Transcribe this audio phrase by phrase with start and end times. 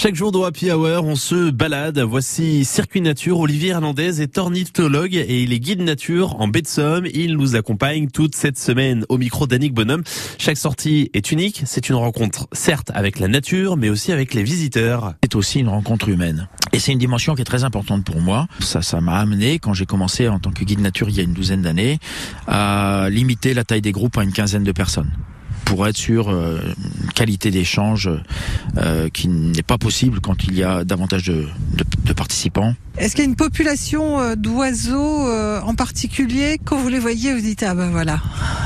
[0.00, 1.98] Chaque jour dans Happy Hour, on se balade.
[1.98, 3.40] Voici Circuit Nature.
[3.40, 7.06] Olivier Hernandez est ornithologue et il est guide nature en baie de Somme.
[7.12, 10.04] Il nous accompagne toute cette semaine au micro d'Annick Bonhomme.
[10.38, 11.62] Chaque sortie est unique.
[11.66, 15.14] C'est une rencontre, certes, avec la nature, mais aussi avec les visiteurs.
[15.24, 16.46] C'est aussi une rencontre humaine.
[16.72, 18.46] Et c'est une dimension qui est très importante pour moi.
[18.60, 21.24] Ça, ça m'a amené, quand j'ai commencé en tant que guide nature il y a
[21.24, 21.98] une douzaine d'années,
[22.46, 25.10] à limiter la taille des groupes à une quinzaine de personnes
[25.68, 26.60] pour être sur euh,
[27.04, 28.08] une qualité d'échange
[28.78, 32.74] euh, qui n'est pas possible quand il y a davantage de, de, de participants.
[32.96, 36.58] Est-ce qu'il y a une population euh, d'oiseaux en particulier?
[36.64, 38.20] Quand vous les voyez, vous dites ah ben voilà,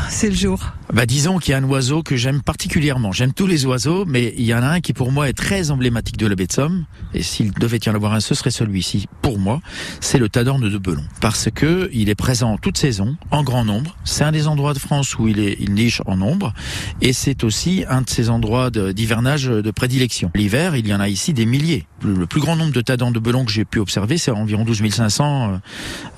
[0.09, 0.73] c'est le jour.
[0.93, 3.13] Bah disons qu'il y a un oiseau que j'aime particulièrement.
[3.13, 5.71] J'aime tous les oiseaux, mais il y en a un qui pour moi est très
[5.71, 6.85] emblématique de la baie de Somme.
[7.15, 9.07] Et s'il devait y en avoir un, ce serait celui-ci.
[9.23, 9.63] Pour moi,
[10.01, 13.97] c'est le tadorne de Belon, parce que il est présent toute saison, en grand nombre.
[14.05, 16.53] C'est un des endroits de France où il est il niche en nombre,
[17.01, 20.31] et c'est aussi un de ces endroits d'hivernage de, de, prédilection.
[20.35, 21.87] L'hiver, il y en a ici des milliers.
[22.03, 24.83] Le, plus grand nombre de tadornes de Belon que j'ai pu observer, c'est environ 12
[24.91, 25.61] 500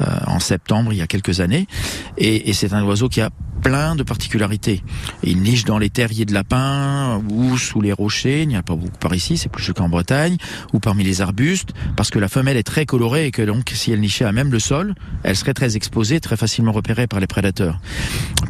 [0.00, 1.66] euh, en septembre il y a quelques années,
[2.18, 3.30] et c'est un oiseau qui a
[3.64, 4.82] plein de particularités.
[5.22, 8.76] Il niche dans les terriers de lapins ou sous les rochers, il n'y a pas
[8.76, 10.36] beaucoup par ici, c'est plus le cas en Bretagne,
[10.74, 13.90] ou parmi les arbustes, parce que la femelle est très colorée et que donc si
[13.90, 17.26] elle nichait à même le sol, elle serait très exposée, très facilement repérée par les
[17.26, 17.80] prédateurs.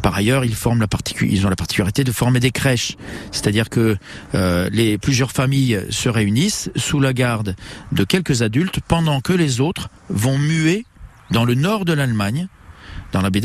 [0.03, 0.87] Par ailleurs, ils, forment la
[1.21, 2.97] ils ont la particularité de former des crèches,
[3.31, 3.97] c'est-à-dire que
[4.35, 7.55] euh, les plusieurs familles se réunissent sous la garde
[7.93, 10.85] de quelques adultes pendant que les autres vont muer
[11.31, 12.49] dans le nord de l'Allemagne
[13.11, 13.41] dans la baie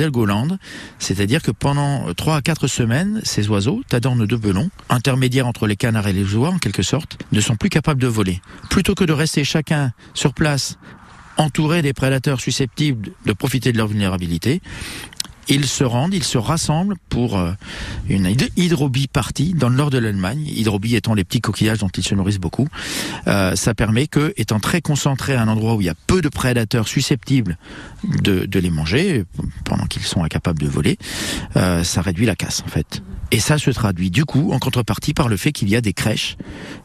[0.98, 5.77] c'est-à-dire que pendant 3 à 4 semaines, ces oiseaux, tadornes de belon, intermédiaires entre les
[5.77, 8.41] canards et les oies en quelque sorte, ne sont plus capables de voler.
[8.70, 10.78] Plutôt que de rester chacun sur place,
[11.36, 14.61] entouré des prédateurs susceptibles de profiter de leur vulnérabilité,
[15.51, 17.53] ils se rendent, ils se rassemblent pour euh,
[18.09, 20.45] une hydrobie partie dans le nord de l'Allemagne.
[20.47, 22.69] Hydrobie étant les petits coquillages dont ils se nourrissent beaucoup.
[23.27, 26.23] Euh, ça permet que, étant très concentrés à un endroit où il y a peu
[26.23, 27.59] de prédateurs susceptibles
[28.05, 29.24] de, les manger,
[29.64, 30.98] pendant qu'ils sont incapables de voler,
[31.57, 33.03] euh, ça réduit la casse en fait.
[33.33, 35.92] Et ça se traduit du coup en contrepartie par le fait qu'il y a des
[35.92, 36.36] crèches.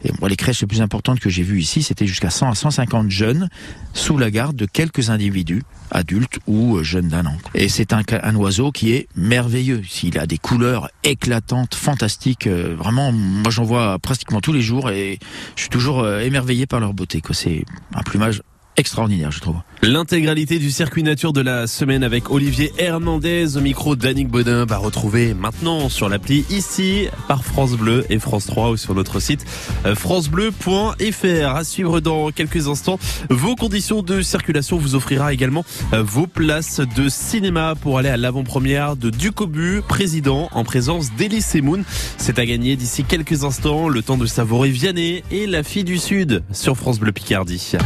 [0.04, 2.54] Et moi, les crèches les plus importantes que j'ai vues ici, c'était jusqu'à 100 à
[2.54, 3.48] 150 jeunes
[3.94, 7.36] sous la garde de quelques individus, adultes ou jeunes d'un an.
[7.54, 9.82] Et c'est un oiseau qui est merveilleux.
[10.02, 12.46] Il a des couleurs éclatantes, fantastiques.
[12.46, 15.18] Euh, vraiment, moi j'en vois pratiquement tous les jours et
[15.56, 17.22] je suis toujours euh, émerveillé par leur beauté.
[17.32, 17.64] C'est
[17.94, 18.42] un plumage
[18.76, 19.56] extraordinaire, je trouve.
[19.82, 24.78] L'intégralité du circuit nature de la semaine avec Olivier Hernandez au micro d'Annick Baudin va
[24.78, 29.44] retrouver maintenant sur l'appli ici par France Bleu et France 3 ou sur notre site
[29.84, 31.56] euh, francebleu.fr.
[31.56, 32.98] À suivre dans quelques instants.
[33.30, 38.16] Vos conditions de circulation vous offrira également euh, vos places de cinéma pour aller à
[38.16, 41.84] l'avant-première de Ducobu, président en présence d'Elie Semoun.
[42.18, 43.88] C'est à gagner d'ici quelques instants.
[43.88, 47.76] Le temps de savourer Vianney et la fille du Sud sur France Bleu Picardie.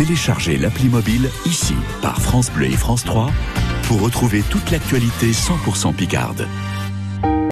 [0.00, 3.30] Téléchargez l'appli mobile ici par France Bleu et France 3
[3.82, 6.48] pour retrouver toute l'actualité 100% Picarde.